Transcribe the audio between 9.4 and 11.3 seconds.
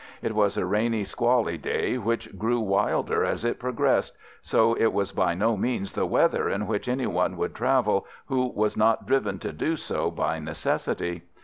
do so by necessity.